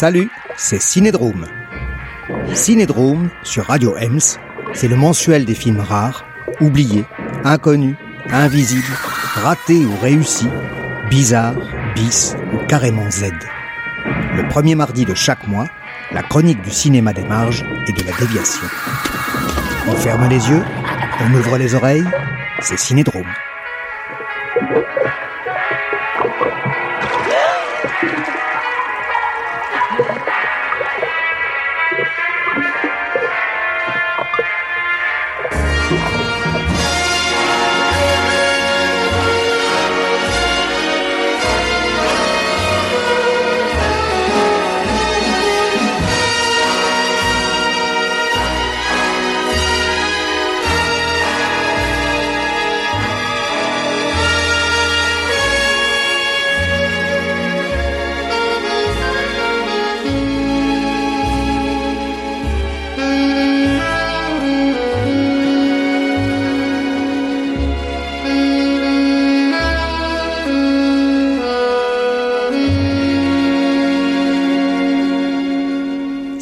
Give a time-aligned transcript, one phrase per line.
[0.00, 1.48] Salut, c'est Cinédrome.
[2.54, 4.38] Cinédrome sur Radio Ems,
[4.72, 6.24] c'est le mensuel des films rares,
[6.60, 7.04] oubliés,
[7.42, 7.96] inconnus,
[8.30, 8.96] invisibles,
[9.34, 10.46] ratés ou réussis,
[11.10, 11.56] bizarres,
[11.96, 13.32] bis ou carrément Z.
[14.36, 15.66] Le premier mardi de chaque mois,
[16.12, 18.68] la chronique du cinéma des marges et de la déviation.
[19.88, 20.62] On ferme les yeux,
[21.22, 22.06] on ouvre les oreilles,
[22.60, 23.26] c'est Cinédrome.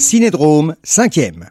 [0.07, 1.47] Cinédrome, cinquième.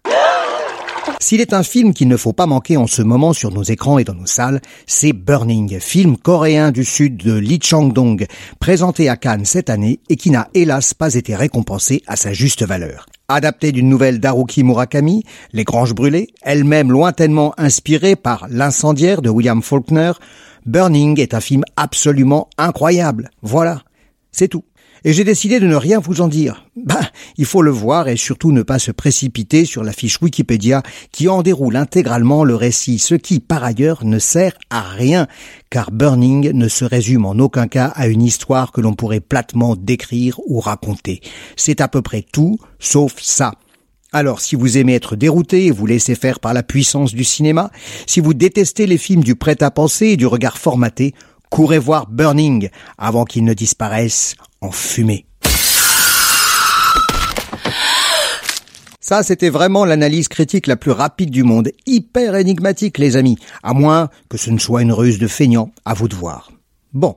[1.20, 3.98] S'il est un film qu'il ne faut pas manquer en ce moment sur nos écrans
[4.00, 8.26] et dans nos salles, c'est Burning, film coréen du sud de Lee Chang-dong,
[8.62, 12.64] présenté à Cannes cette année et qui n'a hélas pas été récompensé à sa juste
[12.64, 13.08] valeur.
[13.28, 19.62] Adapté d'une nouvelle d'Haruki Murakami, Les Granges Brûlées, elle-même lointainement inspirée par L'incendiaire de William
[19.62, 20.14] Faulkner,
[20.66, 23.32] Burning est un film absolument incroyable.
[23.42, 23.82] Voilà,
[24.32, 24.64] c'est tout
[25.06, 26.66] et j'ai décidé de ne rien vous en dire.
[26.76, 27.00] Bah,
[27.38, 30.82] il faut le voir et surtout ne pas se précipiter sur la fiche Wikipédia
[31.12, 35.28] qui en déroule intégralement le récit, ce qui par ailleurs ne sert à rien,
[35.70, 39.76] car Burning ne se résume en aucun cas à une histoire que l'on pourrait platement
[39.76, 41.22] décrire ou raconter.
[41.56, 43.54] C'est à peu près tout, sauf ça.
[44.16, 47.70] Alors, si vous aimez être dérouté et vous laisser faire par la puissance du cinéma,
[48.08, 51.14] si vous détestez les films du prêt-à-penser et du regard formaté,
[51.50, 55.26] courez voir Burning avant qu'il ne disparaisse en fumée.
[59.08, 63.76] Ça, c'était vraiment l'analyse critique la plus rapide du monde, hyper énigmatique, les amis, à
[63.76, 66.52] moins que ce ne soit une ruse de feignant, à vous de voir.
[66.92, 67.16] Bon.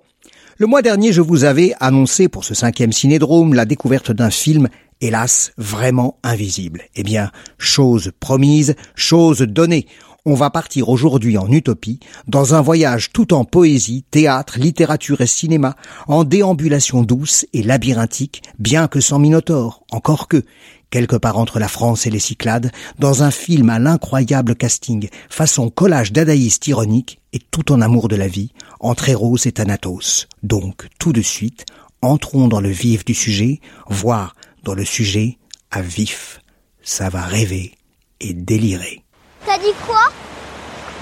[0.58, 4.68] Le mois dernier, je vous avais annoncé pour ce cinquième cinédrome la découverte d'un film,
[5.00, 6.82] hélas, vraiment invisible.
[6.94, 9.86] Eh bien, chose promise, chose donnée
[10.28, 15.26] on va partir aujourd'hui en utopie, dans un voyage tout en poésie, théâtre, littérature et
[15.26, 15.74] cinéma,
[16.06, 20.44] en déambulation douce et labyrinthique, bien que sans minotaure, encore que,
[20.90, 25.70] quelque part entre la France et les Cyclades, dans un film à l'incroyable casting, façon
[25.70, 30.28] collage dadaïste ironique et tout en amour de la vie, entre Eros et Thanatos.
[30.42, 31.64] Donc, tout de suite,
[32.02, 35.38] entrons dans le vif du sujet, voire dans le sujet
[35.70, 36.40] à vif.
[36.82, 37.72] Ça va rêver
[38.20, 39.04] et délirer.
[39.46, 40.02] T'as dit quoi?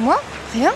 [0.00, 0.20] Moi?
[0.52, 0.72] Rien?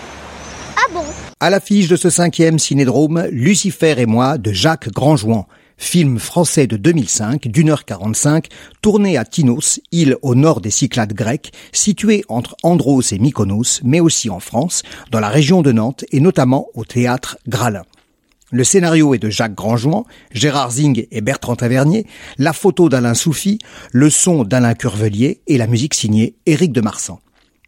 [0.77, 1.03] Ah bon?
[1.39, 6.77] À l'affiche de ce cinquième cinédrome, Lucifer et moi de Jacques Grandjouan, film français de
[6.77, 8.47] 2005 d'une heure 45,
[8.81, 13.99] tourné à Tinos, île au nord des Cyclades grecques, située entre Andros et Mykonos, mais
[13.99, 17.83] aussi en France, dans la région de Nantes et notamment au théâtre Gralin.
[18.51, 22.05] Le scénario est de Jacques Grandjouan, Gérard Zing et Bertrand Tavernier,
[22.37, 23.59] la photo d'Alain Soufi,
[23.91, 27.21] le son d'Alain Curvelier et la musique signée Éric de Marsan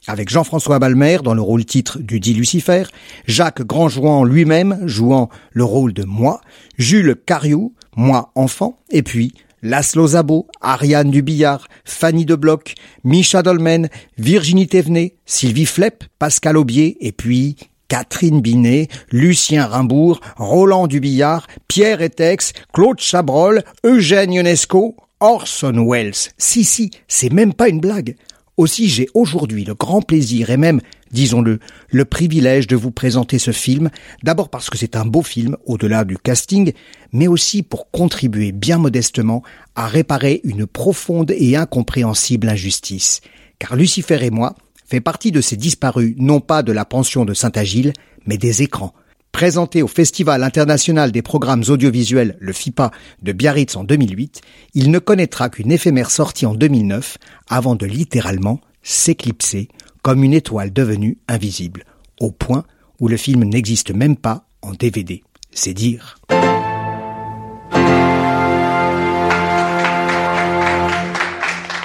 [0.08, 2.84] avec Jean-François Balmer dans le rôle titre du dit Lucifer,
[3.26, 6.42] Jacques Grandjouan lui-même jouant le rôle de moi,
[6.78, 12.76] Jules Cariou, moi enfant, et puis Laszlo Zabo, Ariane Dubillard, Fanny de Bloch,
[13.06, 13.88] Micha Dolmen,
[14.18, 17.56] Virginie Thévenet, Sylvie Flepp, Pascal Aubier, et puis
[17.88, 26.32] Catherine Binet, Lucien Rimbourg, Roland Dubillard, Pierre Etex, Claude Chabrol, Eugène Ionesco, Orson Welles.
[26.38, 28.16] Si, si, c'est même pas une blague.
[28.56, 30.80] Aussi j'ai aujourd'hui le grand plaisir et même,
[31.12, 31.60] disons-le,
[31.90, 33.90] le privilège de vous présenter ce film,
[34.22, 36.72] d'abord parce que c'est un beau film au-delà du casting,
[37.12, 39.42] mais aussi pour contribuer bien modestement
[39.76, 43.22] à réparer une profonde et incompréhensible injustice.
[43.58, 47.34] Car Lucifer et moi fait partie de ces disparus non pas de la pension de
[47.34, 47.94] Saint-Agile,
[48.28, 48.94] mais des écrans,
[49.34, 52.92] Présenté au Festival international des programmes audiovisuels, le FIPA,
[53.24, 54.42] de Biarritz en 2008,
[54.76, 57.18] il ne connaîtra qu'une éphémère sortie en 2009
[57.50, 59.70] avant de littéralement s'éclipser
[60.04, 61.84] comme une étoile devenue invisible,
[62.22, 62.64] au point
[63.00, 65.24] où le film n'existe même pas en DVD.
[65.52, 66.20] C'est dire.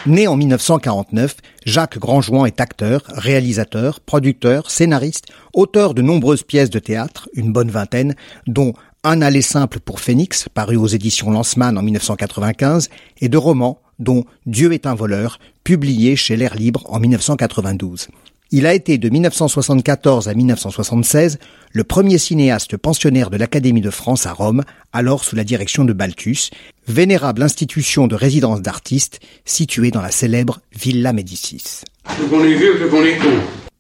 [0.08, 6.78] Né en 1949, Jacques Grandjouan est acteur, réalisateur, producteur, scénariste, auteur de nombreuses pièces de
[6.78, 8.14] théâtre, une bonne vingtaine,
[8.46, 8.72] dont
[9.04, 12.88] Un aller simple pour Phoenix, paru aux éditions Lanceman en 1995,
[13.20, 18.08] et de romans, dont Dieu est un voleur, publié chez l'Air Libre en 1992.
[18.50, 21.38] Il a été de 1974 à 1976
[21.72, 24.64] le premier cinéaste pensionnaire de l'Académie de France à Rome,
[24.94, 26.48] alors sous la direction de Balthus,
[26.86, 31.82] vénérable institution de résidence d'artistes située dans la célèbre Villa Médicis.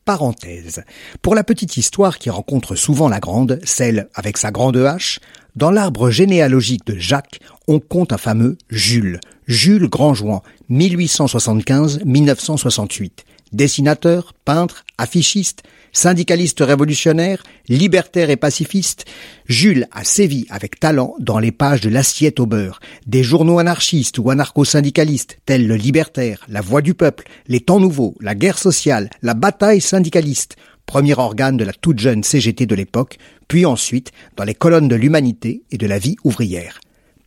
[0.04, 0.82] Parenthèse.
[1.22, 5.18] Pour la petite histoire qui rencontre souvent la grande, celle avec sa grande hache,
[5.56, 14.84] dans l'arbre généalogique de Jacques, on compte un fameux Jules, Jules Grandjouan, 1875-1968 dessinateur, peintre,
[14.98, 15.62] affichiste,
[15.92, 19.04] syndicaliste révolutionnaire, libertaire et pacifiste,
[19.46, 24.18] Jules a sévi avec talent dans les pages de l'assiette au beurre, des journaux anarchistes
[24.18, 29.10] ou anarcho-syndicalistes tels le Libertaire, La Voix du Peuple, Les Temps Nouveaux, La Guerre sociale,
[29.22, 30.56] La Bataille syndicaliste,
[30.86, 34.96] premier organe de la toute jeune CGT de l'époque, puis ensuite dans les colonnes de
[34.96, 36.80] l'humanité et de la vie ouvrière.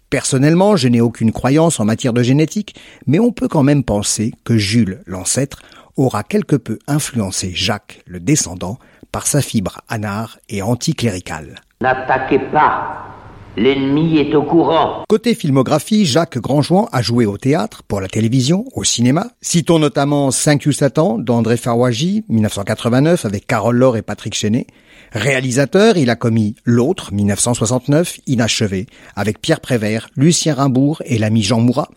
[0.09, 2.75] Personnellement, je n'ai aucune croyance en matière de génétique,
[3.07, 5.62] mais on peut quand même penser que Jules, l'ancêtre,
[5.98, 8.78] aura quelque peu influencé Jacques, le descendant,
[9.12, 11.62] par sa fibre anard et anticléricale.
[11.82, 13.12] N'attaquez pas
[13.58, 15.04] L'ennemi est au courant.
[15.10, 19.28] Côté filmographie, Jacques Grandjouan a joué au théâtre, pour la télévision, au cinéma.
[19.42, 24.68] Citons notamment 5 q Satan d'André Farwaji, 1989, avec Carole Laure et Patrick Chenet.
[25.12, 31.60] Réalisateur, il a commis L'autre, 1969, inachevé, avec Pierre Prévert, Lucien Rimbourg et l'ami Jean
[31.60, 31.90] Mourat.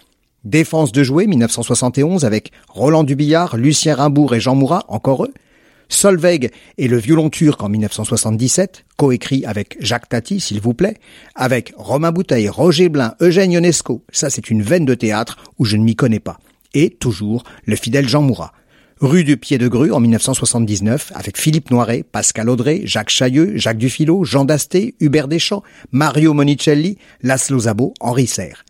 [0.44, 5.32] Défense de jouer 1971 avec Roland Dubillard, Lucien Rimbourg et Jean Mourat, encore eux.
[5.88, 10.96] Solveig et le violon turc en 1977, coécrit avec Jacques Tati, s'il vous plaît,
[11.34, 14.02] avec Romain Bouteille, Roger Blin, Eugène Ionesco.
[14.12, 16.38] Ça, c'est une veine de théâtre où je ne m'y connais pas.
[16.74, 18.52] Et toujours le fidèle Jean Mourat.
[19.00, 23.78] Rue du Pied de Grue en 1979 avec Philippe Noiret, Pascal Audrey, Jacques Chailleux, Jacques
[23.78, 28.64] Dufilot, Jean Dasté, Hubert Deschamps, Mario Monicelli, Laszlo Zabo, Henri Serre.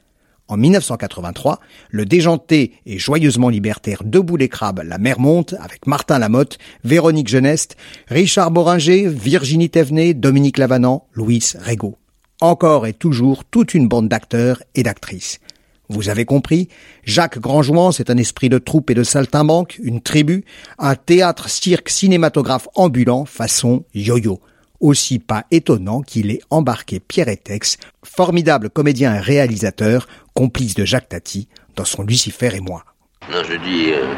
[0.47, 1.59] En 1983,
[1.91, 7.29] le déjanté et joyeusement libertaire Debout les crabes, La mer monte, avec Martin Lamotte, Véronique
[7.29, 7.77] Geneste,
[8.09, 11.97] Richard Boringer, Virginie Thévenet, Dominique Lavanant, Louis Régaud.
[12.43, 15.41] Encore et toujours toute une bande d'acteurs et d'actrices.
[15.89, 16.69] Vous avez compris,
[17.05, 20.45] Jacques Grandjouan, c'est un esprit de troupe et de saltimbanque, une tribu,
[20.79, 24.41] un théâtre cirque cinématographe ambulant façon yo-yo
[24.85, 31.09] aussi pas étonnant qu'il ait embarqué Pierre Etex, formidable comédien et réalisateur, complice de Jacques
[31.09, 32.85] Tati, dans son Lucifer et moi.
[33.31, 34.15] Non, je dis, euh,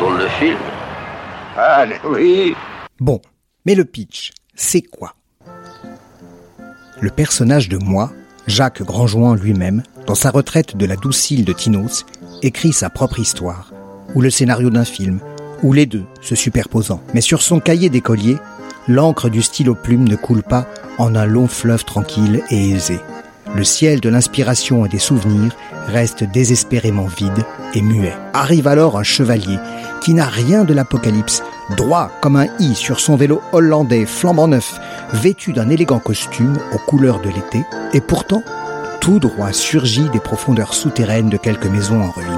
[0.00, 0.56] dans le film.
[1.56, 2.54] Ah, oui.
[3.00, 3.20] Bon,
[3.66, 5.14] mais le pitch, c'est quoi?
[7.00, 8.12] Le personnage de moi,
[8.46, 12.06] Jacques Grandjouan lui-même, dans sa retraite de la douce île de Tinos,
[12.42, 13.72] écrit sa propre histoire,
[14.14, 15.20] ou le scénario d'un film,
[15.62, 17.02] ou les deux se superposant.
[17.14, 18.38] Mais sur son cahier d'écolier,
[18.86, 20.66] l'encre du stylo plume ne coule pas
[20.98, 22.98] en un long fleuve tranquille et aisé.
[23.54, 25.52] Le ciel de l'inspiration et des souvenirs
[25.86, 28.14] reste désespérément vide et muet.
[28.34, 29.58] Arrive alors un chevalier
[30.00, 31.42] qui n'a rien de l'apocalypse,
[31.76, 34.78] droit comme un i sur son vélo hollandais flambant neuf,
[35.12, 38.42] vêtu d'un élégant costume aux couleurs de l'été, et pourtant
[39.00, 42.28] tout droit surgit des profondeurs souterraines de quelques maisons en ruine.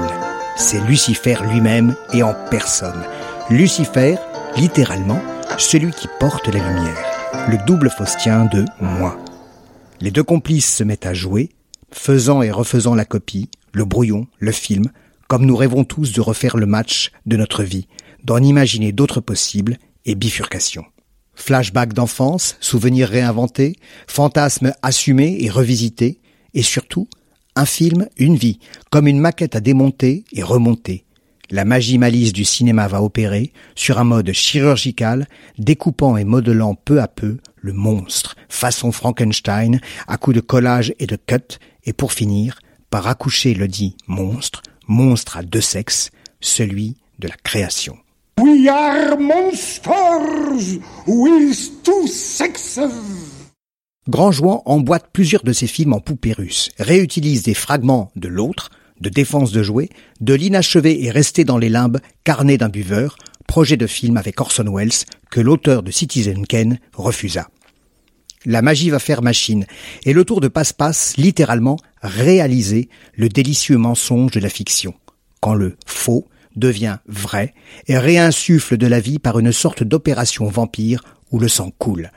[0.55, 3.03] C'est Lucifer lui-même et en personne.
[3.49, 4.17] Lucifer,
[4.55, 5.21] littéralement,
[5.57, 9.17] celui qui porte la lumière, le double faustien de moi.
[10.01, 11.49] Les deux complices se mettent à jouer,
[11.91, 14.85] faisant et refaisant la copie, le brouillon, le film,
[15.27, 17.87] comme nous rêvons tous de refaire le match de notre vie,
[18.23, 20.85] d'en imaginer d'autres possibles et bifurcations.
[21.35, 23.75] Flashback d'enfance, souvenirs réinventés,
[24.07, 26.19] fantasmes assumés et revisités,
[26.55, 27.07] et surtout,
[27.55, 31.05] un film, une vie, comme une maquette à démonter et remonter,
[31.51, 35.27] la magie malice du cinéma va opérer sur un mode chirurgical,
[35.57, 41.07] découpant et modelant peu à peu le monstre, façon Frankenstein, à coups de collage et
[41.07, 46.97] de cut, et pour finir, par accoucher le dit monstre, monstre à deux sexes, celui
[47.19, 47.97] de la création.
[48.39, 52.79] We are monsters with two sexes.
[54.65, 59.51] Emboîte plusieurs de ses films en poupées russes, réutilise des fragments de l'autre, de défense
[59.51, 59.89] de jouets,
[60.21, 63.15] de l'inachevé et resté dans les limbes, carnet d'un buveur,
[63.51, 67.49] projet de film avec Orson Welles que l'auteur de Citizen Kane refusa.
[68.45, 69.65] La magie va faire machine,
[70.05, 74.93] et le tour de passe-passe, littéralement, réaliser le délicieux mensonge de la fiction,
[75.41, 77.53] quand le faux devient vrai
[77.89, 82.09] et réinsuffle de la vie par une sorte d'opération vampire où le sang coule.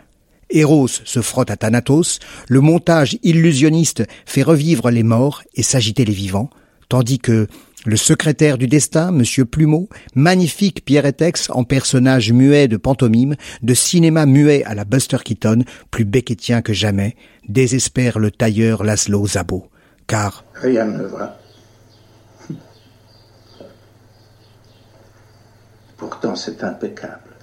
[0.51, 6.13] Eros se frotte à Thanatos, le montage illusionniste fait revivre les morts et s'agiter les
[6.13, 6.51] vivants,
[6.89, 7.49] tandis que
[7.87, 13.75] Le secrétaire du destin, Monsieur Plumeau, magnifique Pierre Etex en personnage muet de pantomime, de
[13.75, 17.15] cinéma muet à la Buster Keaton, plus beckettien que jamais,
[17.47, 19.69] désespère le tailleur Laszlo Zabo.
[20.07, 21.39] Car Rien ne va.
[25.99, 27.37] Pourtant, c'est impeccable.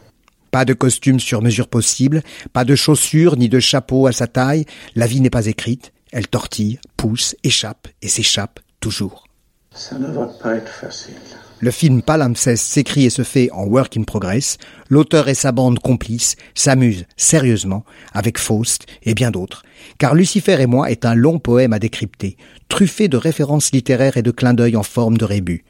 [0.49, 4.65] Pas de costume sur mesure possible, pas de chaussures ni de chapeau à sa taille,
[4.95, 9.30] la vie n'est pas écrite, elle tortille, pousse, échappe et s'échappe toujours.
[9.73, 11.15] Ça ne va pas être facile.
[11.59, 14.57] Le film Palimpseste s'écrit et se fait en work in progress.
[14.89, 19.63] L'auteur et sa bande complice s'amusent sérieusement avec Faust et bien d'autres.
[19.97, 22.35] Car Lucifer et moi est un long poème à décrypter,
[22.67, 25.63] truffé de références littéraires et de clins d'œil en forme de rébus.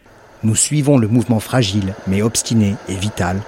[0.43, 3.39] Nous suivons le mouvement fragile, mais obstiné et vital,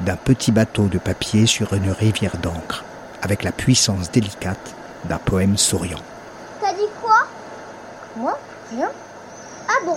[0.00, 2.84] d'un petit bateau de papier sur une rivière d'encre,
[3.22, 4.74] avec la puissance délicate
[5.08, 6.02] d'un poème souriant.
[6.60, 7.26] T'as dit quoi?
[8.18, 8.38] Moi?
[8.70, 8.90] Rien?
[9.68, 9.96] Ah bon?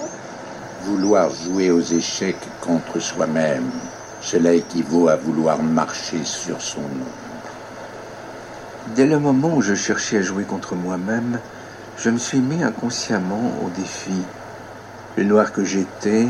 [0.83, 3.69] Vouloir jouer aux échecs contre soi-même,
[4.21, 7.12] cela équivaut à vouloir marcher sur son nom.
[8.95, 11.39] Dès le moment où je cherchais à jouer contre moi-même,
[11.97, 14.21] je me suis mis inconsciemment au défi.
[15.17, 16.27] Le noir que j'étais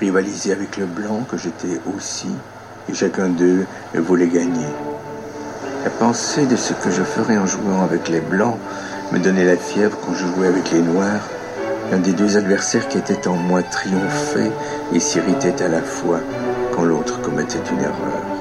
[0.00, 2.30] rivalisait avec le blanc que j'étais aussi,
[2.88, 4.66] et chacun d'eux voulait gagner.
[5.84, 8.58] La pensée de ce que je ferais en jouant avec les blancs
[9.12, 11.28] me donnait la fièvre quand je jouais avec les noirs.
[11.90, 14.52] L'un des deux adversaires qui était en moi triomphait
[14.92, 16.20] et s'irritait à la fois
[16.74, 18.37] quand l'autre commettait une erreur.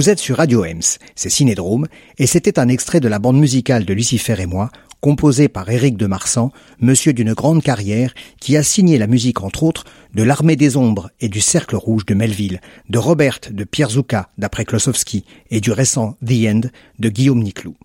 [0.00, 3.84] Vous êtes sur Radio Ems, c'est Cinédrome, et c'était un extrait de la bande musicale
[3.84, 4.70] de Lucifer et moi,
[5.02, 9.62] composée par Éric de Marsan, monsieur d'une grande carrière, qui a signé la musique entre
[9.62, 13.90] autres de l'Armée des Ombres et du Cercle Rouge de Melville, de Robert de Pierre
[13.90, 16.60] Zucca d'après Klosowski et du récent The End
[16.98, 17.76] de Guillaume Niclou.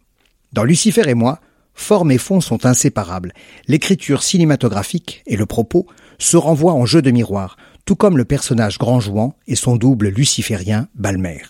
[0.54, 1.42] Dans Lucifer et moi,
[1.74, 3.34] forme et fond sont inséparables.
[3.68, 5.86] L'écriture cinématographique et le propos
[6.18, 10.08] se renvoient en jeu de miroir, tout comme le personnage grand jouant et son double
[10.08, 11.42] luciférien Balmer.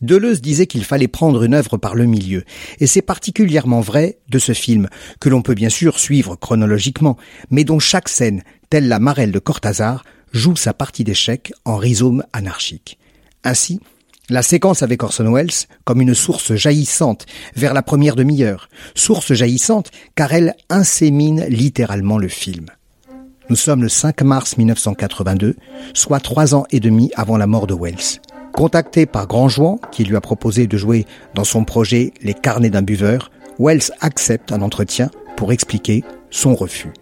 [0.00, 2.44] Deleuze disait qu'il fallait prendre une œuvre par le milieu,
[2.78, 4.88] et c'est particulièrement vrai de ce film,
[5.20, 7.16] que l'on peut bien sûr suivre chronologiquement,
[7.50, 12.24] mais dont chaque scène, telle la marelle de Cortázar, joue sa partie d'échec en rhizome
[12.32, 12.98] anarchique.
[13.44, 13.80] Ainsi,
[14.30, 17.26] la séquence avec Orson Welles comme une source jaillissante
[17.56, 22.66] vers la première demi-heure, source jaillissante car elle insémine littéralement le film.
[23.48, 25.56] Nous sommes le 5 mars 1982,
[25.92, 28.20] soit trois ans et demi avant la mort de Wells.
[28.52, 32.82] Contacté par Grandjouan, qui lui a proposé de jouer dans son projet Les carnets d'un
[32.82, 36.92] buveur, Wells accepte un entretien pour expliquer son refus.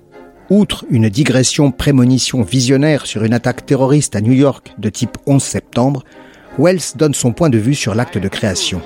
[0.50, 5.42] Outre une digression prémonition visionnaire sur une attaque terroriste à New York de type 11
[5.42, 6.04] septembre,
[6.58, 8.80] Wells donne son point de vue sur l'acte de création.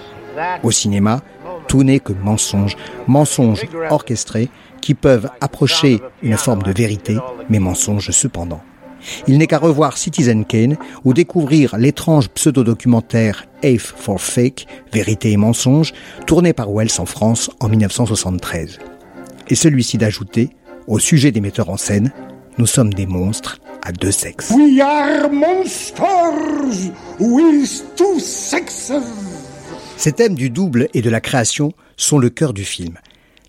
[0.62, 1.22] Au cinéma,
[1.68, 2.76] tout n'est que mensonges,
[3.06, 4.48] mensonges orchestrés
[4.80, 7.16] qui peuvent approcher une forme de vérité,
[7.48, 8.60] mais mensonges cependant.
[9.26, 15.36] Il n'est qu'à revoir Citizen Kane ou découvrir l'étrange pseudo-documentaire Afe for Fake, Vérité et
[15.36, 15.92] mensonge,
[16.26, 18.78] tourné par Wells en France en 1973.
[19.48, 20.50] Et celui-ci d'ajouter,
[20.86, 22.12] au sujet des metteurs en scène,
[22.58, 24.50] nous sommes des monstres à deux sexes.
[24.50, 28.92] We are monsters with two sexes.
[29.96, 32.98] Ces thèmes du double et de la création sont le cœur du film.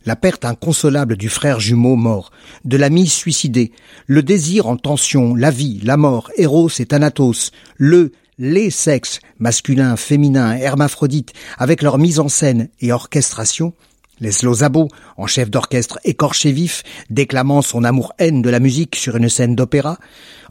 [0.06, 2.32] La perte inconsolable du frère jumeau mort,
[2.66, 3.72] de l'ami suicidé,
[4.06, 9.96] le désir en tension, la vie, la mort, Eros et Thanatos, le, les sexes, masculin,
[9.96, 13.74] féminin, hermaphrodite, avec leur mise en scène et orchestration,
[14.20, 19.30] Leslo Zabo, en chef d'orchestre écorché vif, déclamant son amour-haine de la musique sur une
[19.30, 19.98] scène d'opéra,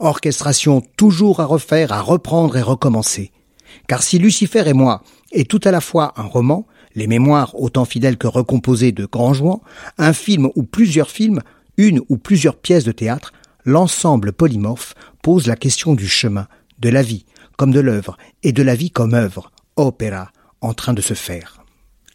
[0.00, 3.32] orchestration toujours à refaire, à reprendre et recommencer.
[3.86, 7.84] Car si Lucifer et moi est tout à la fois un roman, les mémoires autant
[7.84, 9.62] fidèles que recomposées de grands jouants,
[9.98, 11.40] un film ou plusieurs films,
[11.76, 13.32] une ou plusieurs pièces de théâtre,
[13.64, 16.46] l'ensemble polymorphe pose la question du chemin,
[16.78, 17.24] de la vie
[17.56, 21.62] comme de l'œuvre, et de la vie comme œuvre, opéra, en train de se faire.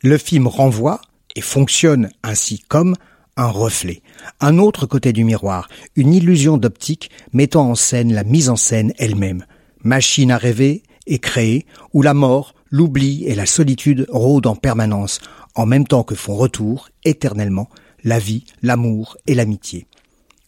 [0.01, 0.99] Le film renvoie
[1.35, 2.95] et fonctionne ainsi comme
[3.37, 4.01] un reflet,
[4.41, 8.93] un autre côté du miroir, une illusion d'optique mettant en scène la mise en scène
[8.97, 9.45] elle-même,
[9.83, 15.19] machine à rêver et créer, où la mort, l'oubli et la solitude rôdent en permanence,
[15.55, 17.69] en même temps que font retour, éternellement,
[18.03, 19.87] la vie, l'amour et l'amitié.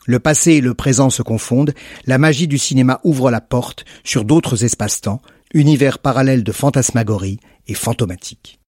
[0.05, 1.73] Le passé et le présent se confondent,
[2.05, 5.21] la magie du cinéma ouvre la porte sur d'autres espaces-temps,
[5.53, 8.59] univers parallèles de fantasmagorie et fantomatique.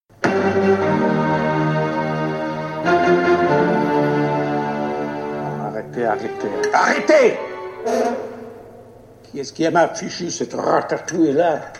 [5.60, 7.38] Arrêtez, arrêtez, arrêtez
[9.24, 11.74] Qui est-ce qui m'a affiché cette ratatouille-là?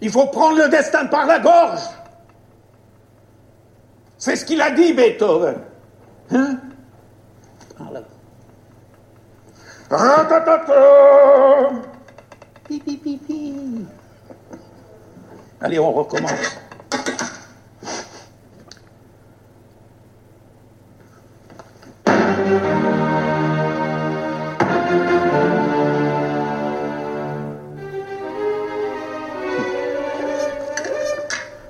[0.00, 1.80] Il faut prendre le destin par la gorge
[4.18, 5.56] C'est ce qu'il a dit, Beethoven.
[6.30, 6.58] Hein?
[15.60, 16.58] Allez, on recommence.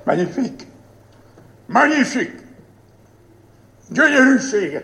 [0.07, 0.65] Magnifique.
[1.67, 2.39] Magnifique.
[3.91, 4.83] Gönülsüger.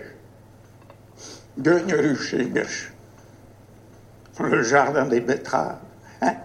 [1.58, 2.68] Gönülsüger.
[4.39, 5.80] Le jardin des betteraves.
[6.22, 6.36] Hein?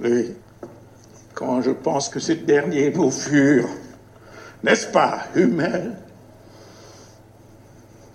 [0.00, 0.34] Oui.
[1.34, 3.68] Quand je pense que ces derniers mots furent,
[4.62, 5.96] n'est-ce pas, Hummel,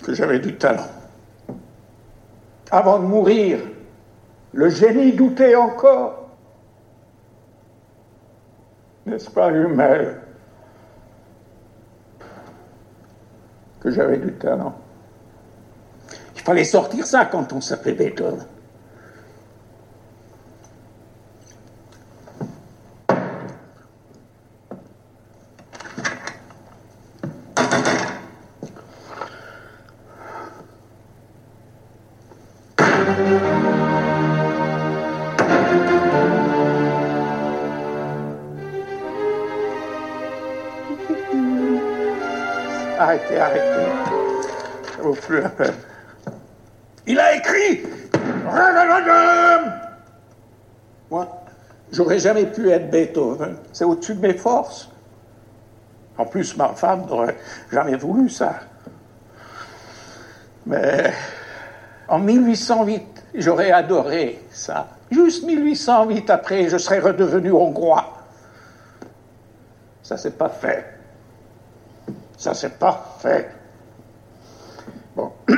[0.03, 0.89] que j'avais du talent.
[2.72, 3.60] Avant de mourir,
[4.53, 6.26] le génie doutait encore.
[9.08, 10.20] N'est-ce pas, Hummel,
[13.80, 14.76] que j'avais du talent?
[16.36, 18.46] Il fallait sortir ça quand on s'appelait Beethoven.
[43.08, 43.89] Arrêtez, arrêtez.
[44.98, 45.76] Ça vaut plus la peine.
[47.06, 47.84] Il a écrit
[51.10, 51.41] Moi,
[51.89, 53.56] j'aurais jamais pu être Beethoven.
[53.72, 54.89] C'est au-dessus de mes forces.
[56.17, 57.38] En plus, ma femme n'aurait
[57.72, 58.56] jamais voulu ça.
[60.65, 61.13] Mais
[62.10, 64.86] en 1808, j'aurais adoré ça.
[65.10, 68.17] Juste 1808 après, je serais redevenu hongrois.
[70.04, 70.96] Ça, c'est pas fait.
[72.38, 73.52] Ça, c'est pas fait.
[75.15, 75.32] Bon.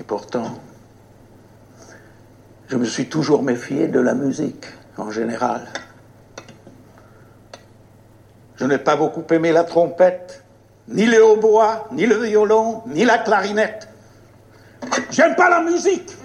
[0.00, 0.58] Et pourtant,
[2.66, 4.66] je me suis toujours méfié de la musique,
[4.98, 5.68] en général.
[8.56, 10.42] Je n'ai pas beaucoup aimé la trompette,
[10.88, 13.88] ni le hautbois, ni le violon, ni la clarinette.
[15.10, 16.16] J'aime pas la musique.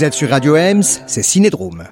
[0.00, 1.84] Vous êtes sur Radio Ems, c'est Cinédrome.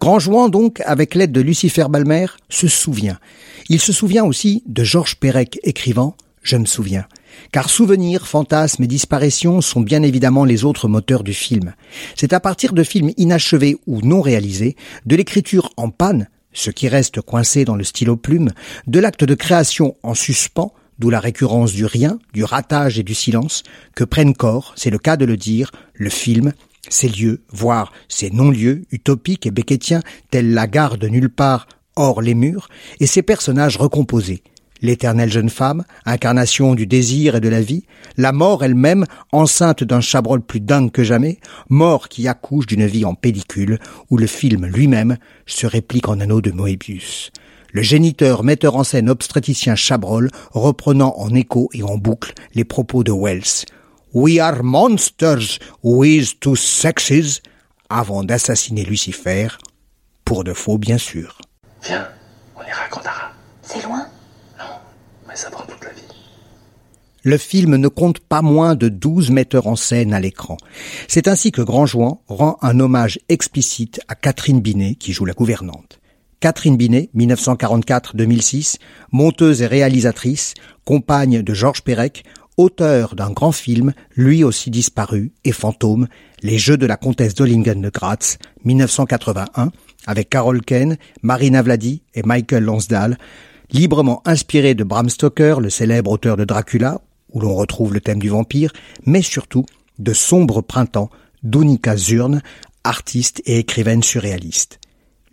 [0.00, 3.20] Grand Jouan, donc, avec l'aide de Lucifer Balmer, se souvient.
[3.68, 7.06] Il se souvient aussi de Georges Perec écrivant Je me souviens.
[7.52, 11.74] Car souvenirs, fantasmes et disparitions sont bien évidemment les autres moteurs du film.
[12.16, 14.74] C'est à partir de films inachevés ou non réalisés,
[15.06, 18.50] de l'écriture en panne, ce qui reste coincé dans le stylo plume,
[18.88, 23.14] de l'acte de création en suspens, d'où la récurrence du rien, du ratage et du
[23.14, 23.62] silence,
[23.94, 26.52] que prennent corps, c'est le cas de le dire, le film
[26.88, 31.66] ces lieux, voire ces non-lieux utopiques et becquetiens, tels la gare de nulle part
[31.96, 32.68] hors les murs,
[33.00, 34.42] et ces personnages recomposés,
[34.84, 37.84] L'éternelle jeune femme, incarnation du désir et de la vie,
[38.18, 41.38] la mort elle-même, enceinte d'un chabrol plus dingue que jamais,
[41.70, 43.78] mort qui accouche d'une vie en pellicule,
[44.10, 45.16] où le film lui-même
[45.46, 47.30] se réplique en anneau de Moebius.
[47.72, 53.02] Le géniteur metteur en scène obstétricien Chabrol reprenant en écho et en boucle les propos
[53.02, 53.64] de Wells.
[54.14, 57.42] We are monsters with two sexes,
[57.90, 59.48] avant d'assassiner Lucifer,
[60.24, 61.38] pour de faux bien sûr.
[61.82, 62.06] Viens,
[62.54, 63.32] on ira à Grandara.
[63.62, 64.06] C'est loin?
[64.56, 64.66] Non,
[65.26, 66.02] mais ça prend toute la vie.
[67.24, 70.58] Le film ne compte pas moins de 12 metteurs en scène à l'écran.
[71.08, 75.34] C'est ainsi que Grand Jouan rend un hommage explicite à Catherine Binet qui joue la
[75.34, 75.98] gouvernante.
[76.38, 78.76] Catherine Binet, 1944-2006,
[79.10, 82.22] monteuse et réalisatrice, compagne de Georges Perec,
[82.56, 86.08] auteur d'un grand film, lui aussi disparu, et fantôme,
[86.42, 89.70] Les Jeux de la comtesse d'Ollingen de Graz, 1981,
[90.06, 93.18] avec Carol Ken, Marina Vladi et Michael Lonsdale,
[93.70, 97.00] librement inspiré de Bram Stoker, le célèbre auteur de Dracula,
[97.32, 98.72] où l'on retrouve le thème du vampire,
[99.04, 99.66] mais surtout
[99.98, 101.10] de Sombre Printemps
[101.42, 102.42] d'Unica Zurne,
[102.84, 104.78] artiste et écrivaine surréaliste.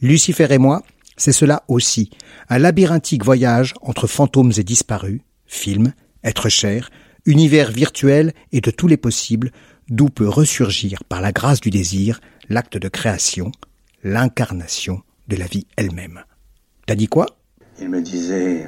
[0.02, 0.82] Lucifer et moi,
[1.18, 2.10] c'est cela aussi,
[2.50, 6.90] un labyrinthique voyage entre fantômes et disparus, film, être cher,
[7.26, 9.52] univers virtuel et de tous les possibles,
[9.90, 13.52] d'où peut ressurgir par la grâce du désir l'acte de création,
[14.04, 16.24] l'incarnation de la vie elle-même.
[16.86, 17.26] T'as dit quoi?
[17.80, 18.68] Il me disait,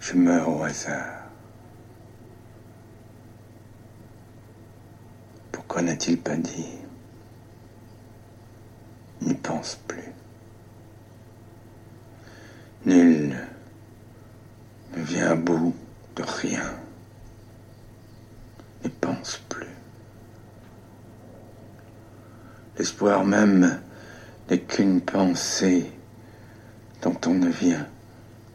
[0.00, 1.30] je meurs au hasard.
[5.52, 6.66] Pourquoi n'a-t-il pas dit
[9.22, 10.12] N'y pense plus.
[12.86, 13.36] Nul
[14.96, 15.74] ne vient à bout
[16.22, 16.74] rien.
[18.84, 19.66] N'y pense plus.
[22.76, 23.80] L'espoir même
[24.48, 25.92] n'est qu'une pensée
[27.02, 27.86] dont on ne vient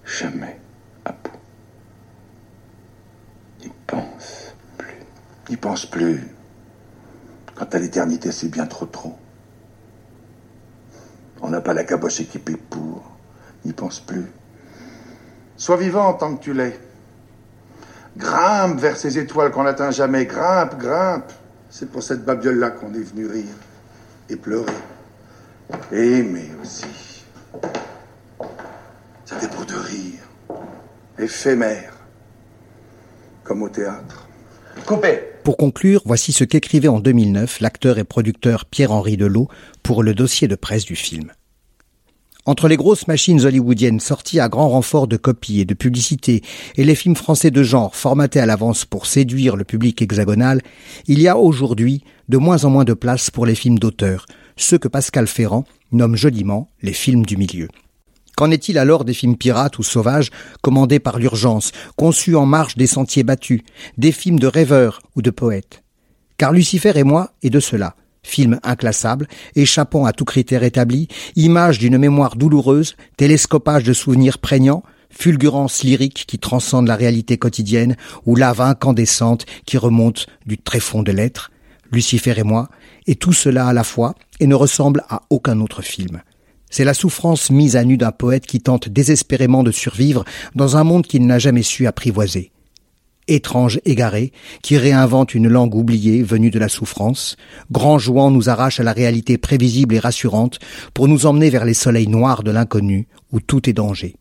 [0.05, 0.59] jamais
[1.05, 1.31] à bout.
[3.61, 4.99] N'y pense plus.
[5.49, 6.27] N'y pense plus.
[7.55, 9.17] Quant à l'éternité, c'est bien trop trop.
[11.41, 13.03] On n'a pas la caboche équipée pour.
[13.65, 14.25] N'y pense plus.
[15.57, 16.79] Sois vivant tant que tu l'es.
[18.17, 20.25] Grimpe vers ces étoiles qu'on n'atteint jamais.
[20.25, 21.31] Grimpe, grimpe.
[21.69, 23.55] C'est pour cette babiole-là qu'on est venu rire
[24.29, 24.71] et pleurer.
[25.91, 27.23] Aimer aussi.
[29.25, 30.19] C'était pour de rire.
[31.17, 31.93] Éphémère.
[33.43, 34.27] Comme au théâtre.
[34.85, 39.47] Coupé Pour conclure, voici ce qu'écrivait en 2009 l'acteur et producteur Pierre-Henri Delot
[39.81, 41.31] pour le dossier de presse du film.
[42.45, 46.41] Entre les grosses machines hollywoodiennes sorties à grand renfort de copies et de publicités
[46.75, 50.61] et les films français de genre formatés à l'avance pour séduire le public hexagonal,
[51.07, 54.25] il y a aujourd'hui de moins en moins de place pour les films d'auteur,
[54.57, 57.69] ceux que Pascal Ferrand nomme joliment les films du milieu.
[58.35, 62.87] Qu'en est-il alors des films pirates ou sauvages commandés par l'urgence, conçus en marge des
[62.87, 63.61] sentiers battus,
[63.97, 65.81] des films de rêveurs ou de poètes?
[66.37, 67.95] Car Lucifer et moi est de cela.
[68.23, 74.83] Film inclassable, échappant à tout critère établi, image d'une mémoire douloureuse, télescopage de souvenirs prégnants,
[75.09, 81.11] fulgurance lyrique qui transcende la réalité quotidienne, ou lave incandescente qui remonte du tréfonds de
[81.11, 81.51] l'être,
[81.91, 82.69] Lucifer et moi,
[83.05, 86.23] et tout cela à la fois, et ne ressemble à aucun autre film.
[86.71, 90.83] C'est la souffrance mise à nu d'un poète qui tente désespérément de survivre dans un
[90.83, 92.52] monde qu'il n'a jamais su apprivoiser
[93.27, 94.31] étrange égaré,
[94.61, 97.35] qui réinvente une langue oubliée venue de la souffrance,
[97.71, 100.59] grand jouant nous arrache à la réalité prévisible et rassurante
[100.93, 104.15] pour nous emmener vers les soleils noirs de l'inconnu, où tout est danger.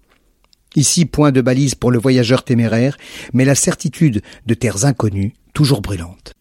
[0.75, 2.97] Ici, point de balise pour le voyageur téméraire,
[3.33, 6.33] mais la certitude de terres inconnues, toujours brûlantes.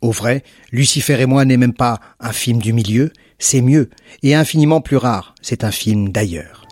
[0.00, 3.88] Au vrai, Lucifer et moi n'est même pas un film du milieu, c'est mieux,
[4.22, 6.66] et infiniment plus rare, c'est un film d'ailleurs.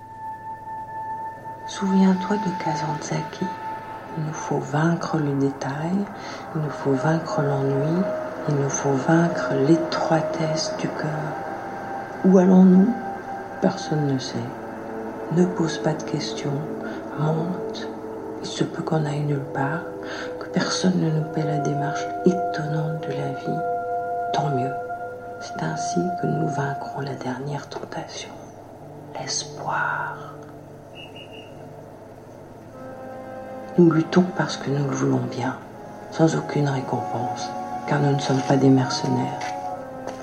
[1.67, 3.45] Souviens-toi de Kazantzaki.
[4.19, 5.97] Il nous faut vaincre le détail,
[6.55, 8.03] il nous faut vaincre l'ennui,
[8.49, 11.11] il nous faut vaincre l'étroitesse du cœur.
[12.25, 12.93] Où allons-nous?
[13.61, 14.37] Personne ne sait.
[15.33, 16.61] Ne pose pas de questions,
[17.19, 17.89] monte.
[18.41, 19.83] Il se peut qu'on aille nulle part,
[20.41, 23.61] que personne ne nous paie la démarche étonnante de la vie.
[24.33, 24.73] Tant mieux.
[25.41, 28.31] C'est ainsi que nous vaincrons la dernière tentation,
[29.19, 30.17] l'espoir.
[33.79, 35.55] Nous luttons parce que nous le voulons bien,
[36.11, 37.51] sans aucune récompense,
[37.87, 39.39] car nous ne sommes pas des mercenaires.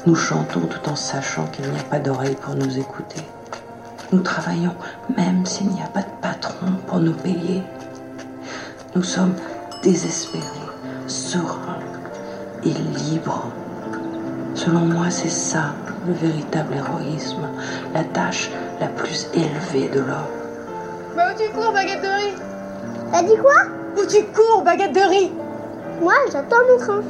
[0.08, 3.22] Nous chantons tout en sachant qu'il n'y a pas d'oreille pour nous écouter.
[4.12, 4.74] Nous travaillons
[5.16, 7.62] même s'il n'y a pas de patron pour nous payer.
[8.96, 9.36] Nous sommes
[9.84, 10.44] désespérés,
[11.06, 11.78] sereins
[12.64, 13.52] et libres.
[14.56, 15.76] Selon moi, c'est ça
[16.08, 17.48] le véritable héroïsme,
[17.94, 21.18] la tâche la plus élevée de l'homme.
[21.18, 22.02] Où tu cours, baguette
[23.14, 23.54] T'as dit quoi
[23.96, 25.32] Où tu cours, baguette de riz
[26.02, 27.04] Moi, j'attends mon train.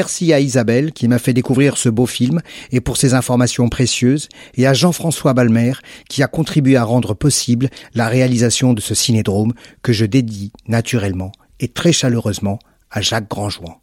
[0.00, 2.40] Merci à Isabelle qui m'a fait découvrir ce beau film
[2.72, 5.74] et pour ses informations précieuses, et à Jean-François Balmer
[6.08, 11.32] qui a contribué à rendre possible la réalisation de ce cinédrome que je dédie naturellement
[11.58, 12.58] et très chaleureusement
[12.90, 13.82] à Jacques Grandjouan.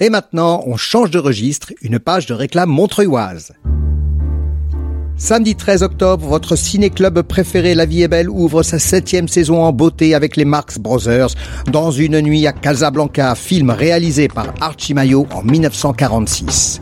[0.00, 3.52] Et maintenant, on change de registre, une page de réclame montreuilloise.
[5.16, 9.72] Samedi 13 octobre, votre ciné-club préféré La Vie est Belle ouvre sa septième saison en
[9.72, 11.28] beauté avec les Marx Brothers
[11.70, 16.80] dans une nuit à Casablanca, film réalisé par Archie Mayo en 1946.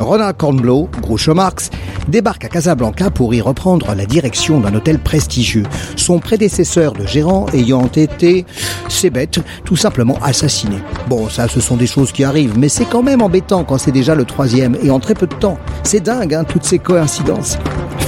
[0.00, 1.70] Ronan Kornblow, Groucho Marx,
[2.08, 7.46] débarque à Casablanca pour y reprendre la direction d'un hôtel prestigieux, son prédécesseur de gérant
[7.52, 8.46] ayant été,
[8.88, 10.76] c'est bête, tout simplement assassiné.
[11.08, 13.92] Bon, ça ce sont des choses qui arrivent, mais c'est quand même embêtant quand c'est
[13.92, 15.58] déjà le troisième et en très peu de temps.
[15.82, 17.58] C'est dingue, hein, toutes ces coïncidences.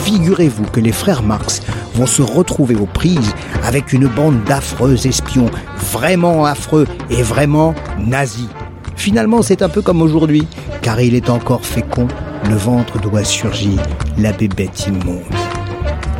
[0.04, 1.60] Figurez-vous que les frères Marx
[1.94, 5.50] vont se retrouver aux prises avec une bande d'affreux espions,
[5.92, 8.48] vraiment affreux et vraiment nazis.
[8.96, 10.46] Finalement, c'est un peu comme aujourd'hui,
[10.82, 12.08] car il est encore fécond,
[12.48, 13.80] le ventre doit surgir,
[14.18, 15.22] la bébête immonde.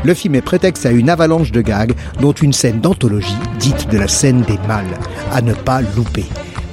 [0.05, 3.98] Le film est prétexte à une avalanche de gags, dont une scène d'anthologie dite de
[3.98, 4.98] la scène des mâles,
[5.31, 6.25] à ne pas louper.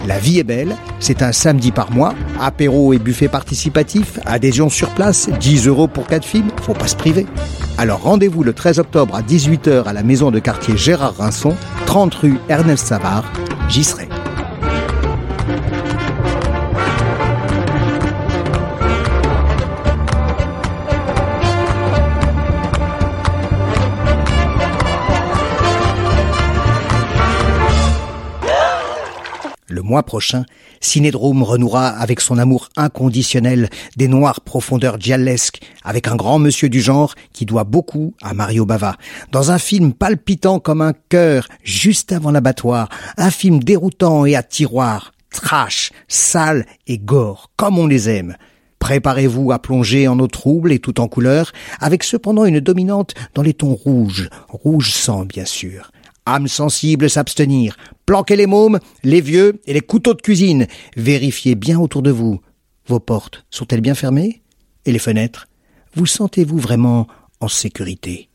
[0.08, 4.90] La vie est belle, c'est un samedi par mois, apéro et buffet participatif, adhésion sur
[4.90, 7.28] place, 10 euros pour 4 films, faut pas se priver.
[7.78, 12.16] Alors rendez-vous le 13 octobre à 18h à la maison de quartier Gérard Rinson, 30
[12.16, 13.32] rue Ernest Savard,
[13.68, 13.84] j'y.
[29.90, 30.46] Mois prochain,
[30.80, 36.80] Cinédrome renouera avec son amour inconditionnel des noires profondeurs giallesques, avec un grand monsieur du
[36.80, 38.96] genre qui doit beaucoup à Mario Bava.
[39.32, 44.44] Dans un film palpitant comme un cœur juste avant l'abattoir, un film déroutant et à
[44.44, 48.38] tiroir, trash, sale et gore, comme on les aime.
[48.78, 53.42] Préparez-vous à plonger en eau trouble et tout en couleur, avec cependant une dominante dans
[53.42, 55.92] les tons rouges, rouge sang bien sûr.
[56.36, 57.76] Âme sensible s'abstenir.
[58.06, 60.68] Planquez les mômes, les vieux et les couteaux de cuisine.
[60.96, 62.40] Vérifiez bien autour de vous.
[62.86, 64.44] Vos portes sont-elles bien fermées
[64.86, 65.48] Et les fenêtres?
[65.96, 67.08] Vous sentez-vous vraiment
[67.40, 68.30] en sécurité?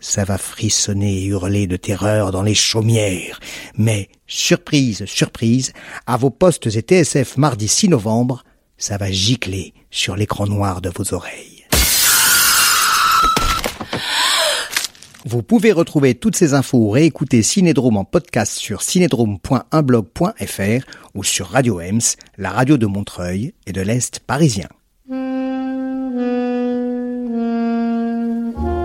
[0.00, 3.38] Ça va frissonner et hurler de terreur dans les chaumières.
[3.76, 5.72] Mais, surprise, surprise,
[6.06, 8.44] à vos postes et TSF mardi 6 novembre,
[8.76, 11.57] ça va gicler sur l'écran noir de vos oreilles.
[15.30, 21.48] Vous pouvez retrouver toutes ces infos ou réécouter Cinédrome en podcast sur cinédrome.unblog.fr ou sur
[21.48, 22.00] Radio Ems,
[22.38, 24.68] la radio de Montreuil et de l'Est parisien.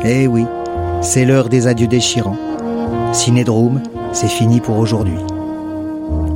[0.03, 0.43] Eh oui,
[1.01, 2.35] c'est l'heure des adieux déchirants.
[3.13, 5.15] Cinédrome, c'est fini pour aujourd'hui.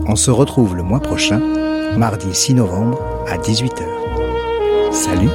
[0.07, 1.41] On se retrouve le mois prochain,
[1.97, 3.83] mardi 6 novembre à 18h.
[4.93, 5.27] Salut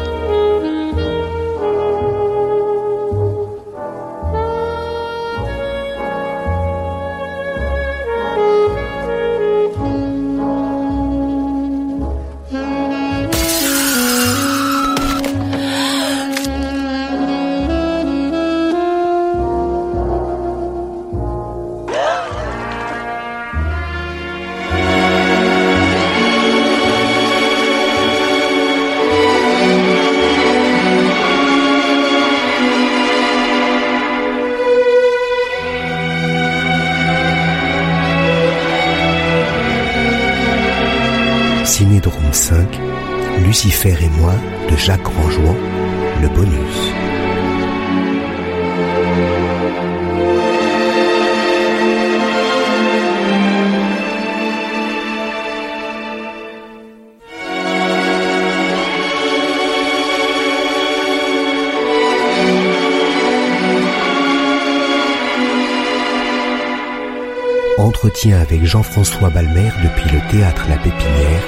[68.05, 71.45] Entretien avec Jean-François Balmer depuis le théâtre La Pépinière,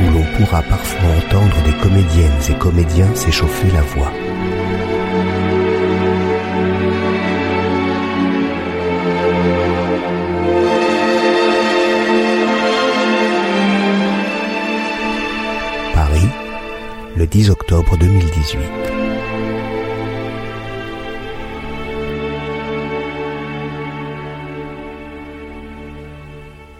[0.00, 4.10] où l'on pourra parfois entendre des comédiennes et comédiens s'échauffer la voix.
[15.92, 16.28] Paris,
[17.14, 19.01] le 10 octobre 2018.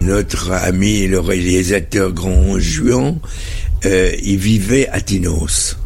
[0.03, 3.19] Notre ami le réalisateur Grand Juan,
[3.85, 5.77] euh, il vivait à Tinos.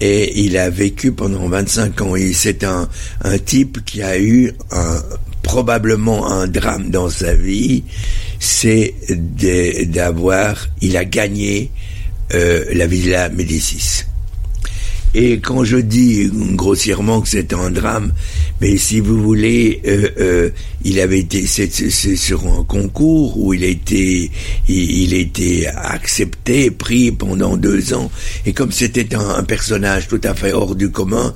[0.00, 2.14] Et il a vécu pendant 25 ans.
[2.34, 2.88] C'est un,
[3.22, 4.52] un type qui a eu
[5.42, 7.84] probablement un drame dans sa vie.
[8.38, 8.94] C'est
[9.88, 11.70] d'avoir, il a gagné
[12.34, 14.05] euh, la Villa Médicis.
[15.18, 18.12] Et quand je dis grossièrement que c'est un drame,
[18.60, 20.50] mais si vous voulez, euh, euh,
[20.84, 21.70] il avait été c'est,
[22.16, 24.30] sur un concours où il a été
[24.68, 28.10] il, a été accepté, pris pendant deux ans.
[28.44, 31.32] Et comme c'était un, un personnage tout à fait hors du commun,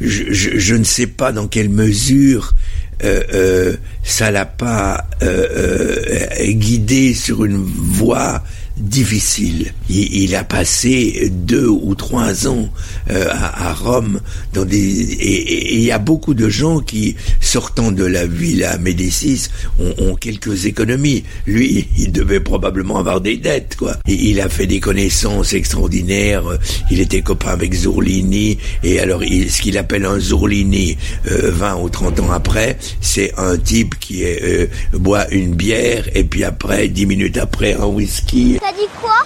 [0.00, 2.54] je, je, je ne sais pas dans quelle mesure
[3.02, 5.98] euh, euh, ça l'a pas euh,
[6.40, 8.42] euh guidé sur une voie
[8.76, 9.72] difficile.
[9.88, 12.68] Il, il, a passé deux ou trois ans
[13.10, 14.20] euh, à, à, Rome
[14.52, 19.48] dans des et il y a beaucoup de gens qui sortant de la Villa Médicis
[19.78, 21.24] ont, ont, quelques économies.
[21.46, 23.96] Lui, il devait probablement avoir des dettes quoi.
[24.08, 26.44] Et il a fait des connaissances extraordinaires.
[26.90, 30.96] Il était copain avec Zourlini et alors il, ce qu'il appelle un Zourlini
[31.30, 36.08] euh, 20 ou 30 ans après, c'est un type qui est, euh, boit une bière
[36.14, 38.58] et puis après dix minutes après un whisky.
[38.64, 39.18] T'as dit quoi?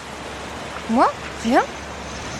[0.90, 1.08] Moi?
[1.44, 1.62] Rien?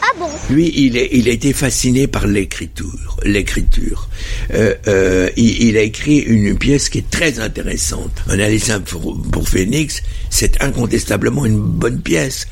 [0.03, 3.17] Ah Lui, il, a été fasciné par l'écriture.
[3.25, 4.09] L'écriture.
[4.55, 8.13] Euh, euh, il, a écrit une pièce qui est très intéressante.
[8.29, 12.47] Un simple pour, pour Phoenix, c'est incontestablement une bonne pièce.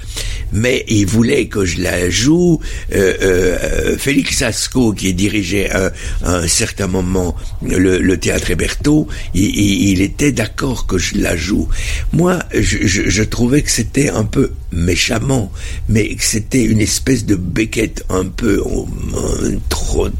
[0.52, 2.60] Mais il voulait que je la joue.
[2.94, 10.32] Euh, Félix Asco, qui dirigeait à, un certain moment le, théâtre Héberto, il, il, était
[10.32, 11.68] d'accord que je la joue.
[12.12, 15.52] Moi, je, je trouvais que c'était un peu méchamment,
[15.88, 19.58] mais que c'était une espèce de Beckett un peu euh,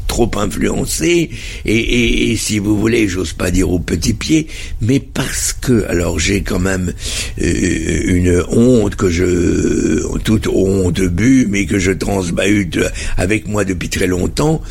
[0.07, 1.29] trop influencé
[1.65, 4.47] et, si vous voulez, j'ose pas dire au petit pied,
[4.81, 6.93] mais parce que alors j'ai quand même
[7.41, 12.79] euh, une honte que je toute honte bu, mais que je transbahute
[13.17, 14.61] avec moi depuis très longtemps.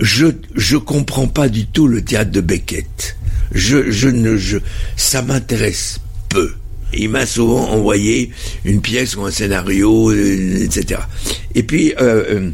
[0.00, 3.16] Je je comprends pas du tout le théâtre de Beckett.
[3.52, 4.58] Je je ne je
[4.96, 6.52] ça m'intéresse peu
[6.94, 8.30] il m'a souvent envoyé
[8.64, 11.00] une pièce ou un scénario, euh, etc.
[11.54, 12.50] Et puis euh, euh,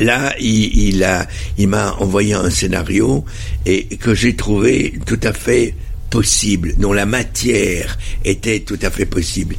[0.00, 1.26] là, il, a,
[1.58, 3.24] il m'a envoyé un scénario
[3.66, 5.74] et que j'ai trouvé tout à fait
[6.10, 9.56] possible, dont la matière était tout à fait possible.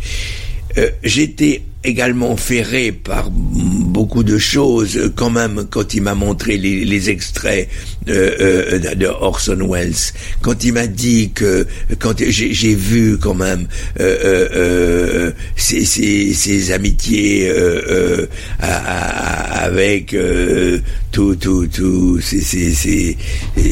[0.77, 6.85] Euh, J'étais également ferré par beaucoup de choses quand même quand il m'a montré les,
[6.85, 7.69] les extraits
[8.09, 9.93] euh, euh, de Orson Welles
[10.41, 11.67] quand il m'a dit que
[11.99, 13.67] quand j'ai vu quand même
[13.99, 17.51] euh, ses, ses, ses, amitiés
[18.59, 20.15] à, avec
[21.13, 23.17] tous tout, tout ces, ces,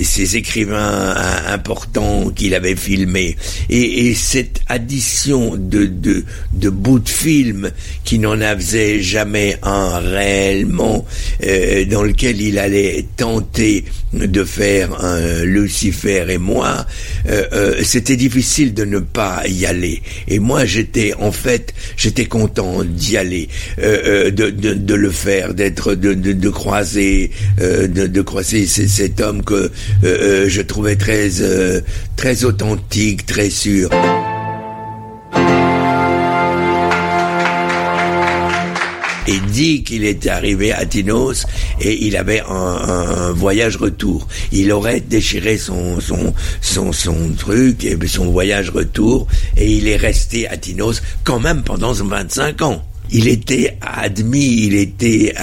[0.03, 1.15] ces, écrivains
[1.47, 3.35] importants qu'il avait filmés.
[3.69, 6.23] Et, et, cette addition de, de,
[6.53, 7.71] de bouts de film
[8.03, 11.05] qui n'en faisait jamais un réellement,
[11.43, 16.85] euh, dans lequel il allait tenter de faire un Lucifer et moi,
[17.27, 20.03] euh, euh, c'était difficile de ne pas y aller.
[20.27, 25.95] Et moi, j'étais en fait, j'étais content d'y aller, de, de, de, le faire, d'être,
[25.95, 29.69] de, de, de croiser euh, de, de, croiser cet homme que euh,
[30.03, 31.29] euh, je trouvais très,
[32.15, 33.89] très authentique, très sûr.
[39.27, 41.45] et dit qu'il était arrivé à Tinos
[41.79, 44.27] et il avait un, voyage retour.
[44.51, 46.33] Il aurait déchiré son, son,
[46.91, 51.93] son, truc et son voyage retour et il est resté à Tinos quand même pendant
[51.93, 52.83] 25 ans.
[53.09, 55.33] Il était admis, il était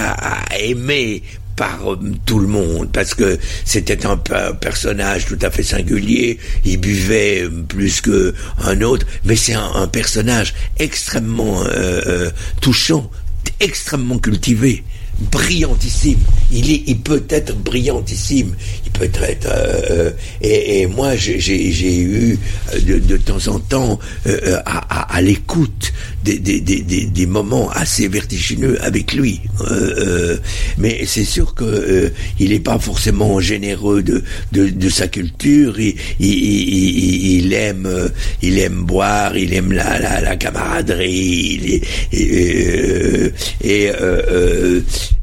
[0.59, 1.21] aimé
[1.59, 6.39] par euh, tout le monde parce que c'était un, personnage tout à fait singulier.
[6.63, 8.33] Il buvait euh, plus que
[8.63, 12.31] un autre, mais c'est un, personnage extrêmement euh,
[12.61, 13.11] touchant,
[13.59, 14.83] extrêmement cultivé
[15.19, 16.19] brillantissime.
[16.51, 18.55] Il, est, il peut être brillantissime.
[18.85, 19.47] Il peut être.
[19.49, 22.37] Euh, et, et, moi, j'ai eu
[22.85, 25.93] de, de, temps en temps euh, à, à, l'écoute
[26.23, 29.41] des, des, des, des, moments assez vertigineux avec lui.
[29.69, 30.37] Euh,
[30.77, 35.79] mais c'est sûr que il n'est pas forcément généreux de, de, de sa culture.
[35.79, 38.09] Il, il, il, aime,
[38.41, 39.37] il aime boire.
[39.37, 41.59] Il aime la, la, la camaraderie.
[41.61, 41.81] Il
[42.11, 43.31] et,
[43.63, 43.91] et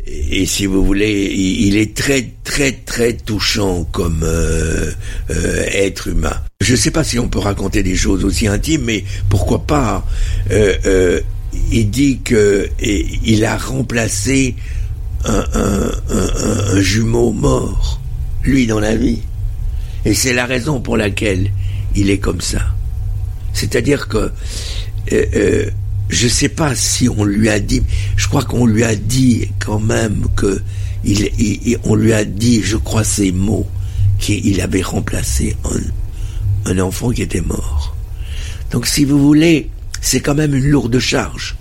[0.07, 4.93] et si vous voulez, il est très très très touchant comme euh,
[5.31, 6.37] euh, être humain.
[6.61, 10.07] Je ne sais pas si on peut raconter des choses aussi intimes, mais pourquoi pas
[10.53, 11.21] euh,
[11.73, 14.55] Il dit que il a remplacé
[15.25, 15.45] un,
[16.09, 18.01] un, jumeau mort,
[18.45, 19.23] lui dans la vie,
[20.05, 21.51] et c'est la raison pour laquelle
[21.97, 22.63] il est comme ça.
[23.53, 24.31] C'est-à-dire que
[26.09, 27.83] je sais pas si on lui a dit,
[28.17, 30.61] je crois qu'on lui a dit quand même que
[31.05, 33.67] il, on lui a dit, je crois ces mots,
[34.19, 37.95] qu'il avait remplacé un, un enfant qui était mort.
[38.71, 41.57] Donc si vous voulez, c'est quand même une lourde charge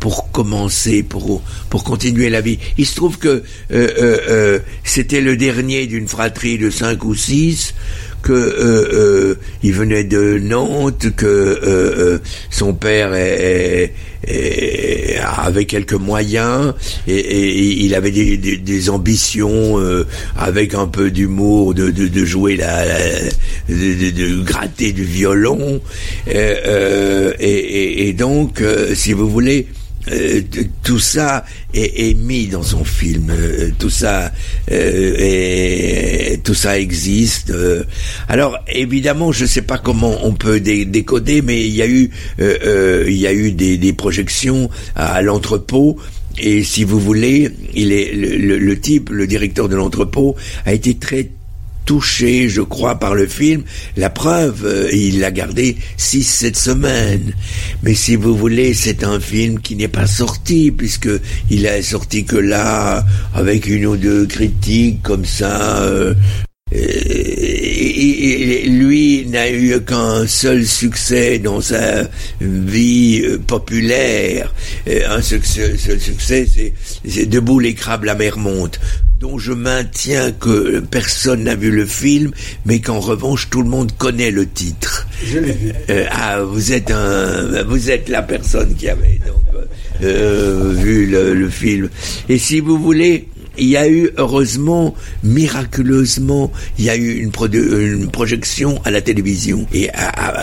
[0.00, 2.58] pour commencer, pour, pour continuer la vie.
[2.78, 7.14] Il se trouve que euh, euh, euh, c'était le dernier d'une fratrie de cinq ou
[7.14, 7.74] six,
[8.26, 12.18] que euh, euh, il venait de Nantes, que euh,
[12.50, 13.12] son père
[15.46, 16.74] avait quelques moyens
[17.06, 19.78] et, il avait des, ambitions
[20.36, 22.84] avec un peu d'humour de, de, jouer la,
[23.68, 25.80] de, gratter du violon
[26.28, 28.60] et, donc
[28.94, 29.68] si vous voulez
[30.12, 30.40] euh,
[30.82, 31.44] tout ça
[31.74, 33.30] est, est, mis dans son film.
[33.30, 34.32] Euh, tout ça,
[34.70, 37.52] euh, tout ça existe.
[38.28, 42.10] alors évidemment, je ne sais pas comment on peut décoder, mais il y a eu,
[42.38, 45.96] il y a eu des, des projections à, l'entrepôt.
[46.38, 50.36] Et si vous voulez, il est le, le type, le directeur de l'entrepôt,
[50.66, 51.30] a été très
[51.86, 53.62] touché, je crois, par le film.
[53.96, 57.32] La preuve, euh, il l'a gardé six, sept semaines.
[57.82, 61.08] Mais si vous voulez, c'est un film qui n'est pas sorti, puisque
[61.48, 65.80] il est sorti que là, avec une ou deux critiques comme ça.
[65.82, 66.14] Euh,
[68.66, 72.08] lui n'a eu qu'un seul succès dans sa
[72.40, 74.52] vie euh, populaire.
[75.08, 76.46] Un seul succès,
[77.04, 78.80] c'est Debout les crabes, la mer monte
[79.18, 82.32] dont je maintiens que personne n'a vu le film,
[82.64, 85.06] mais qu'en revanche tout le monde connaît le titre.
[85.24, 85.72] Je l'ai vu.
[85.88, 89.42] Euh, ah, vous êtes un, vous êtes la personne qui avait donc
[90.02, 91.88] euh, vu le, le, film.
[92.28, 97.30] Et si vous voulez, il y a eu, heureusement, miraculeusement, il y a eu une,
[98.10, 99.66] projection à la télévision.
[99.72, 99.90] Et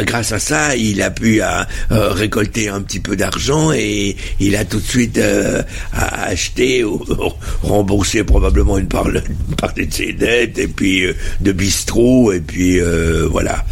[0.05, 4.66] grâce à ça, il a pu euh, récolter un petit peu d'argent et il a
[4.66, 5.61] tout de suite euh,
[5.93, 7.01] acheté ou
[7.64, 12.80] remboursé probablement une, partie de ses dettes et puis euh, de bistrot et puis
[13.30, 13.66] voilà.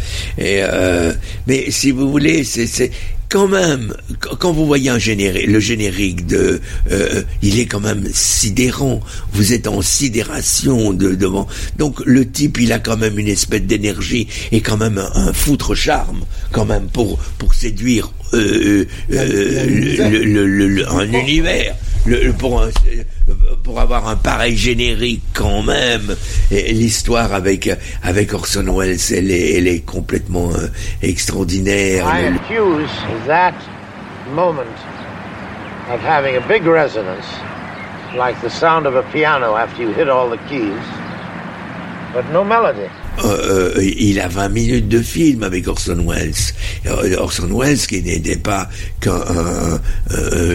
[1.46, 2.90] Mais si vous voulez, c'est
[3.32, 3.94] quand même,
[4.40, 6.60] quand vous voyez un générique, le générique de,
[6.90, 9.00] euh, il est quand même sidérant.
[9.32, 11.48] Vous êtes en sidération de, devant.
[11.78, 15.74] Donc le type, il a quand même une espèce d'énergie et quand même un, foutre
[15.74, 21.74] charme, quand même pour pour séduire euh, euh, un univers.
[22.04, 22.68] Le, pour un,
[23.62, 26.16] pour avoir un pareil générique quand même.
[26.50, 27.70] L'histoire avec
[28.02, 30.68] avec Orson Welles, elle est, elle est complètement euh,
[31.02, 32.06] extraordinaire.
[32.06, 32.90] I accuse
[33.26, 33.54] that
[34.34, 34.62] moment
[35.90, 37.26] of having a big resonance
[38.16, 40.84] like the sound of a piano after you hit all the keys,
[42.12, 42.88] but no melody.
[43.24, 46.32] Euh, euh, il a 20 minutes de film avec Orson Welles.
[46.86, 48.68] Euh, Orson Welles qui n'était pas
[49.00, 49.80] qu'un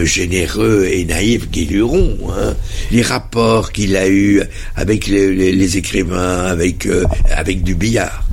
[0.04, 2.16] généreux et naïf guéluron.
[2.30, 2.54] Hein.
[2.90, 4.42] Les rapports qu'il a eus
[4.76, 6.88] avec les, écrivains, avec
[7.30, 8.24] avec Dubillard,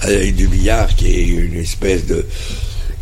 [0.00, 2.24] avec Dubillard qui est une espèce de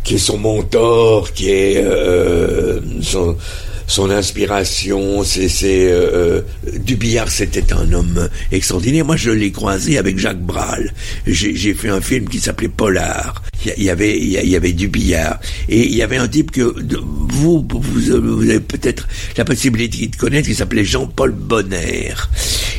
[0.03, 3.37] qui est son mentor, qui est euh, son
[3.87, 9.05] son inspiration, c'est euh, euh, du billard, c'était un homme extraordinaire.
[9.05, 10.93] Moi, je l'ai croisé avec Jacques Brel.
[11.27, 13.43] J'ai fait un film qui s'appelait Polar.
[13.77, 16.75] Il y avait il y avait du billard et il y avait un type que
[17.29, 19.07] vous vous, avez peut-être
[19.37, 22.13] la possibilité de connaître qui s'appelait Jean-Paul Bonner.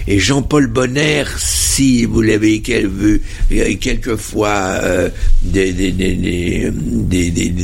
[0.07, 3.23] Et Jean-Paul Bonner, si vous l'avez vu
[3.81, 5.09] quelquefois euh,
[5.43, 6.71] des, des, des,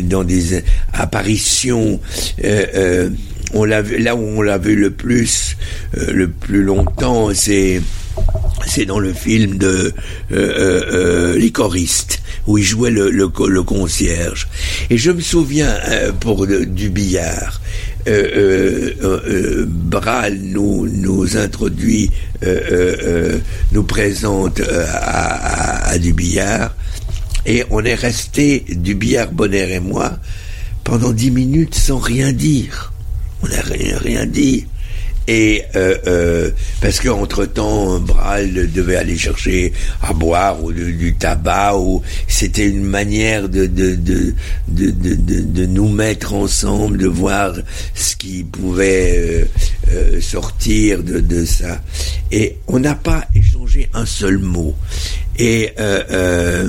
[0.05, 0.63] dans des
[0.93, 2.01] apparitions
[2.45, 3.11] euh, euh,
[3.53, 5.57] on l'a là où on l'a vu le plus,
[5.97, 7.81] euh, le plus longtemps, c'est
[8.67, 9.93] c'est dans le film de
[10.33, 14.49] euh, euh, Les choristes où il jouait le, le, le concierge.
[14.91, 15.75] Et je me souviens
[16.21, 17.61] pour du billard.
[19.67, 22.11] Bral nous nous introduit,
[23.73, 26.75] nous présente à, à, du billard,
[27.47, 30.19] et on est resté du billard Bonner et moi
[30.85, 32.91] pendant dix minutes sans rien dire
[33.43, 34.67] on n'a rien, rien dit.
[35.33, 36.51] Et euh, euh,
[36.81, 39.73] parce qu'entre temps, Bral devait aller chercher
[40.03, 44.35] à boire ou du, tabac, ou c'était une manière de de, de
[44.67, 47.55] de, de, de, nous mettre ensemble, de voir
[47.95, 49.47] ce qui pouvait
[49.93, 51.81] euh, sortir de, de ça.
[52.33, 54.75] Et on n'a pas échangé un seul mot.
[55.41, 56.69] Et euh, euh,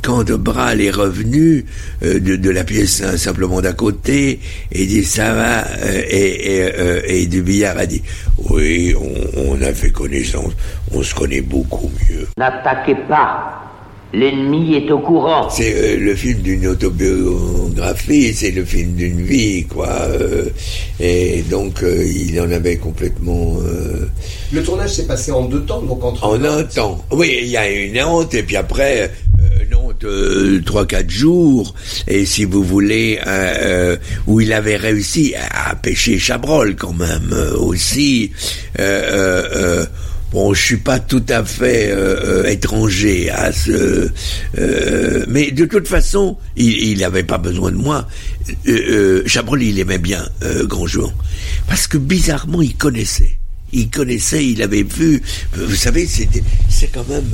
[0.00, 1.66] quand Bral est revenu
[2.04, 4.38] euh, de, la pièce hein, simplement d'à côté,
[4.70, 5.64] et dit ça va,
[6.08, 8.00] et, et, et, Dubillard a dit
[8.48, 10.52] oui, on, on a fait connaissance,
[10.92, 12.28] on se connaît beaucoup mieux.
[12.38, 13.71] N'attaquez pas
[14.14, 15.48] L'ennemi est au courant.
[15.48, 19.88] C'est euh, le film d'une autobiographie, c'est le film d'une vie, quoi.
[19.88, 20.50] Euh,
[21.00, 23.56] et donc, euh, il en avait complètement.
[24.52, 26.26] Le tournage s'est passé en deux temps, donc entre.
[26.26, 27.02] En un temps.
[27.10, 29.10] Oui, il y a une Nantes, et puis après.
[29.70, 30.04] Nantes,
[30.64, 31.74] trois quatre jours
[32.06, 33.18] et si vous voulez
[34.26, 38.30] où il avait réussi à, pêcher Chabrol quand même aussi
[40.32, 44.08] Bon, je suis pas tout à fait euh, euh, étranger à ce,
[44.56, 48.08] euh, mais de toute façon, il n'avait pas besoin de moi.
[48.66, 50.26] Euh, Chabrol, il aimait bien
[50.64, 51.12] Grandjean,
[51.68, 53.36] parce que bizarrement, il connaissait.
[53.74, 55.22] Il connaissait, il avait vu.
[55.54, 57.30] Vous savez, c'est quand même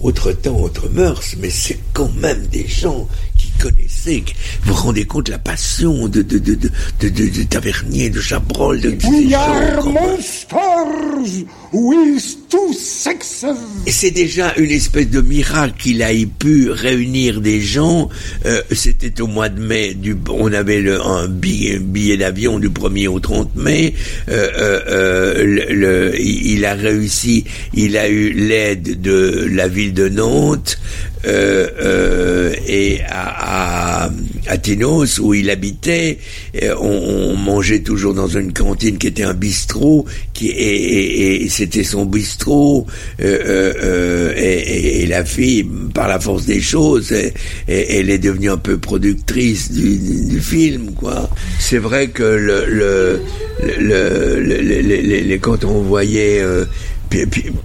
[0.00, 3.08] autre temps, autre mœurs, mais c'est quand même des gens
[3.40, 4.22] qui connaissaient.
[4.62, 8.90] Vous vous rendez compte la passion de de de de de, Tavernier, de Chabrol, de,
[9.08, 13.46] We are monsters with two sexes.
[13.86, 18.08] C'est déjà une espèce de miracle qu'il a pu réunir des gens.
[18.44, 19.94] Euh, C'était au mois de mai.
[19.94, 23.94] Du, on avait le, un billet, billet d'avion du 1er au 30 mai.
[24.28, 27.44] Euh, euh, euh, le, le, il a réussi.
[27.74, 30.78] Il a eu l'aide de la ville de Nantes.
[31.26, 34.10] Euh, euh, et à, à,
[34.46, 36.18] à Ténos où il habitait,
[36.78, 41.84] on, on, mangeait toujours dans une cantine qui était un bistrot, qui et, et, c'était
[41.84, 42.86] son bistrot.
[43.20, 47.12] Euh, et, et, la fille, par la force des choses,
[47.66, 51.28] elle est devenue un peu productrice du, du film, quoi.
[51.58, 53.20] C'est vrai que le, le,
[53.78, 56.42] le, le, le quand on voyait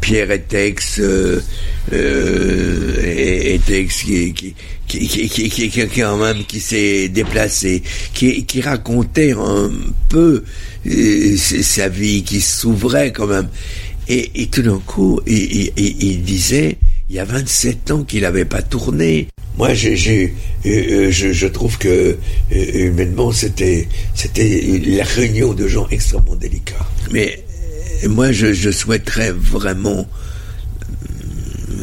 [0.01, 1.41] Pierre Etex, euh,
[1.93, 4.55] euh, Etex qui, qui,
[4.87, 7.83] qui, qui, qui, qui, quand même qui s'est déplacé,
[8.13, 9.71] qui, qui racontait un
[10.09, 10.43] peu
[10.87, 13.49] euh, sa vie, qui s'ouvrait quand même.
[14.07, 16.77] Et, et tout d'un coup, il, il, il, disait,
[17.09, 19.27] il y a 27 ans qu'il n'avait pas tourné.
[19.57, 20.33] Moi, j'ai,
[20.65, 21.87] euh, je, je, trouve que
[22.51, 26.85] euh, humainement, c'était, c'était la réunion de gens extrêmement délicats.
[27.11, 27.44] Mais
[28.01, 30.07] et moi, je, je, souhaiterais vraiment,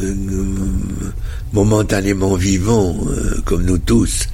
[0.01, 0.15] euh,
[1.53, 4.27] momentanément vivant, euh, comme nous tous,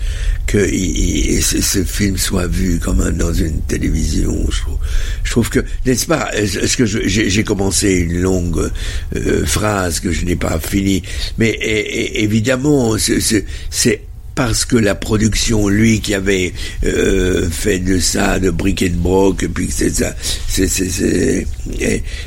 [0.48, 4.38] que ce, film soit vu quand même dans une télévision.
[4.50, 4.78] Je trouve,
[5.24, 8.72] je trouve que, n'est-ce pas, est-ce que j'ai commencé une longue
[9.16, 11.04] euh, phrase que je n'ai pas finie,
[11.38, 14.02] mais et, et, évidemment, c'est
[14.40, 16.54] parce que la production, lui qui avait
[16.86, 20.16] euh, fait de ça, de brick and broc, et puis c'est ça,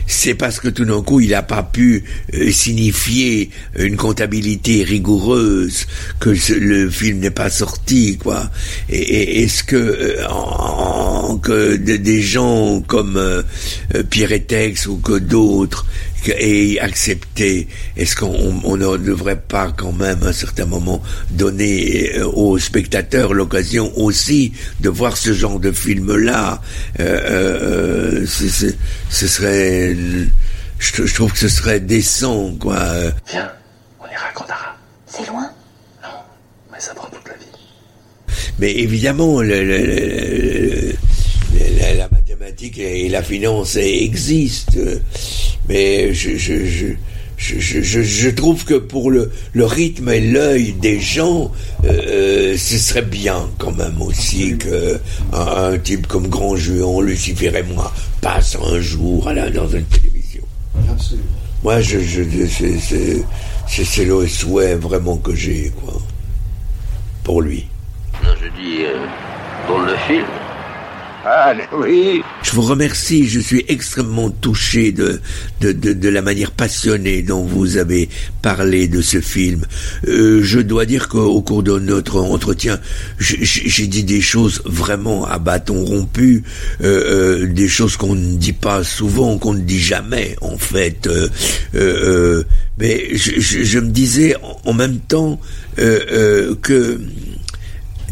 [0.07, 2.05] c'est parce que tout d'un coup il n'a pas pu
[2.35, 3.49] euh, signifier
[3.79, 5.87] une comptabilité rigoureuse
[6.21, 8.51] que le film n'est pas sorti, quoi.
[8.91, 13.43] Et, est-ce que euh, en, que des gens comme euh,
[13.95, 15.87] euh, Pierre Etex ou que d'autres
[16.29, 22.27] aient accepté, est-ce qu'on ne devrait pas quand même à un certain moment donner euh,
[22.27, 26.61] aux spectateurs l'occasion aussi de voir ce genre de film-là?
[26.99, 29.97] Ce serait,
[30.79, 32.79] je, trouve que ce serait décent, quoi.
[33.31, 33.51] Viens,
[34.01, 34.77] on y racontera.
[35.07, 35.51] C'est loin?
[36.03, 36.09] Non,
[36.73, 37.45] mais ça prend toute la vie.
[38.59, 39.59] Mais évidemment, la,
[42.09, 44.81] mathématique et la finance existent.
[45.69, 46.37] Mais je,
[47.37, 51.51] je, trouve que pour le, rythme et l'œil des gens,
[51.85, 55.01] euh, ce serait bien quand même aussi que
[55.33, 60.43] un, type comme Grand Juan, Lucifer et moi passe un jour à dans une télévision.
[60.91, 61.27] Absolument.
[61.63, 61.99] Moi, je,
[63.69, 65.95] c'est le souhait vraiment que j'ai, quoi,
[67.23, 67.67] pour lui.
[68.23, 69.07] Non, je dis euh,
[69.67, 70.27] pour le film.
[71.25, 71.55] Ah.
[72.43, 75.21] Je vous remercie, je suis extrêmement touché de,
[75.61, 78.09] de, de, la manière passionnée dont vous avez
[78.43, 79.65] parlé de ce film.
[80.09, 82.81] Euh, je dois dire qu'au cours de notre entretien,
[83.21, 86.43] j'ai dit des choses vraiment à bâton rompu,
[86.83, 91.09] euh, euh, des choses qu'on ne dit pas souvent, qu'on ne dit jamais en fait.
[91.73, 95.39] mais je, je, me disais en même temps
[95.77, 97.01] que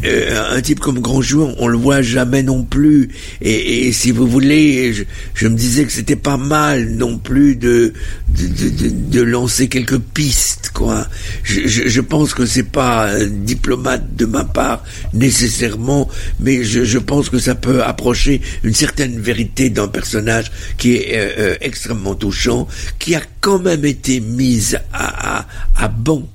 [0.03, 3.09] euh, un type comme Grand Joueur, on le voit jamais non plus.
[3.41, 4.93] Et, si vous voulez,
[5.33, 7.93] je, me disais que c'était pas mal non plus de
[8.29, 11.07] de, lancer quelques pistes, quoi.
[11.43, 14.83] Je, pense que c'est pas diplomate de ma part
[15.13, 21.15] nécessairement, mais je, pense que ça peut approcher une certaine vérité d'un personnage qui est
[21.15, 22.67] euh, euh, extrêmement touchant,
[22.99, 26.27] qui a quand même été mise à, à, à banc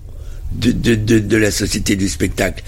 [0.58, 2.62] de, de, de, de, la société du spectacle.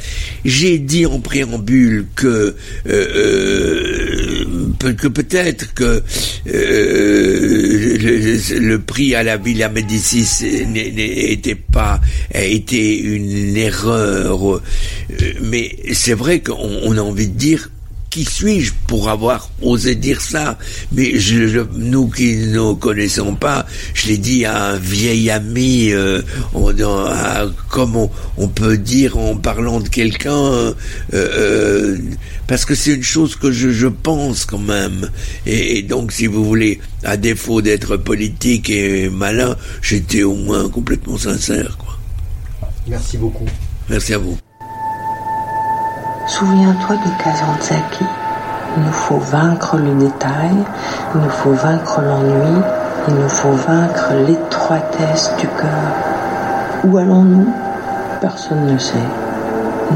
[0.45, 2.55] J'ai dit en préambule que euh,
[2.86, 4.45] euh
[4.78, 6.03] que peut-être que
[6.49, 7.99] euh,
[8.61, 12.01] le, prix à la Villa Médicis n'était pas
[12.32, 14.62] été une erreur, euh,
[15.43, 17.70] mais c'est vrai qu'on a envie de dire
[18.11, 20.59] qui suis-je pour avoir osé dire ça?
[20.92, 26.22] Mais je, nous qui ne connaissons pas, je l'ai dit à un vieil ami, euh,
[27.68, 30.74] comme on, peut dire en parlant de quelqu'un, euh,
[31.12, 31.98] euh,
[32.46, 35.11] parce que c'est une chose que je, pense quand même.
[35.46, 41.18] Et, donc, si vous voulez, à défaut d'être politique et malin, j'étais au moins complètement
[41.18, 41.76] sincère.
[41.78, 41.98] Quoi.
[42.86, 43.46] Merci beaucoup.
[43.88, 44.38] Merci à vous.
[46.28, 48.04] Souviens-toi de Kazantzaki.
[48.76, 50.58] Il nous faut vaincre le détail,
[51.14, 52.62] il nous faut vaincre l'ennui,
[53.08, 56.84] il nous faut vaincre l'étroitesse du cœur.
[56.84, 57.50] Où allons-nous?
[58.20, 59.08] Personne ne sait.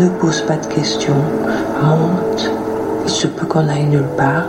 [0.00, 1.22] Ne pose pas de questions,
[1.82, 2.50] monte.
[3.04, 4.46] Il se peut qu'on aille nulle part,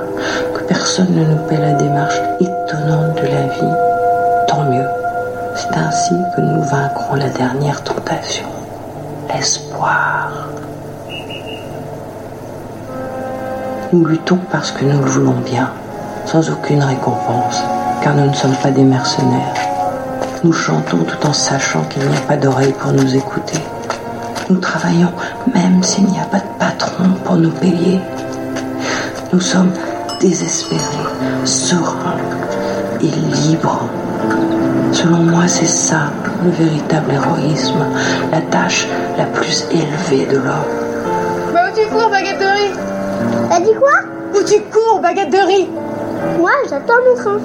[0.53, 3.75] que personne ne nous paie la démarche étonnante de la vie.
[4.47, 4.87] Tant mieux.
[5.55, 8.47] C'est ainsi que nous vaincrons la dernière tentation,
[9.27, 10.31] l'espoir.
[13.93, 15.69] Nous luttons parce que nous le voulons bien,
[16.25, 17.61] sans aucune récompense,
[18.01, 19.53] car nous ne sommes pas des mercenaires.
[20.43, 23.59] Nous chantons tout en sachant qu'il n'y a pas d'oreille pour nous écouter.
[24.49, 25.11] Nous travaillons
[25.53, 27.99] même s'il n'y a pas de patron pour nous payer.
[29.31, 29.71] Nous sommes
[30.19, 30.81] désespérés,
[31.45, 32.17] sereins
[32.99, 33.87] et libres.
[34.91, 36.09] Selon moi, c'est ça
[36.43, 37.85] le véritable héroïsme,
[38.31, 38.87] la tâche
[39.19, 41.53] la plus élevée de l'homme.
[41.53, 42.09] Bah où tu cours,
[43.49, 43.91] T'as dit quoi
[44.33, 45.69] Où tu cours, baguette de riz
[46.39, 47.39] Moi, j'attends mon train.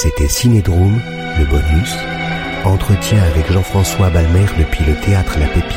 [0.00, 1.00] C'était Cinédrome,
[1.38, 1.96] le bonus,
[2.64, 5.67] entretien avec Jean-François Balmer depuis le théâtre La Pépinière.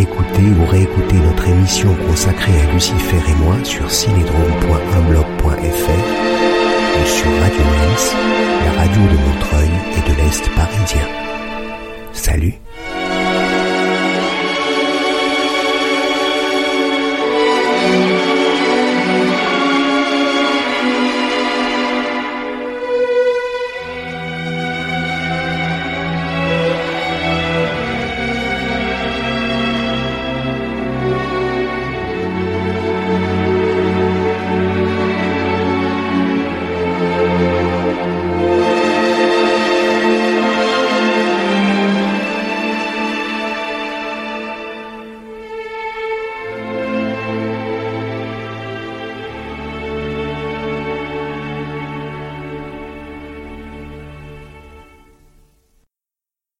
[0.00, 6.04] Écoutez ou réécoutez notre émission consacrée à Lucifer et moi sur cinédrome.unblog.fr
[6.96, 8.14] ou sur Radio Lens,
[8.64, 11.06] la radio de Montreuil et de l'Est parisien.
[12.14, 12.54] Salut